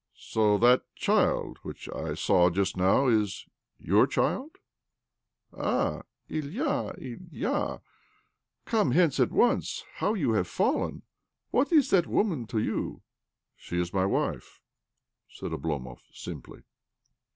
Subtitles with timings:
[0.33, 3.45] "So that child which I saw just now is
[3.77, 4.55] your child?
[5.55, 7.81] Ah, Ilya, Ilya!
[8.65, 9.83] Come hence at once.
[9.97, 11.03] How you have fallen!
[11.51, 13.03] What is that woman to you?""
[13.55, 14.59] She is my wife,"
[15.29, 16.63] said Oblomov simply.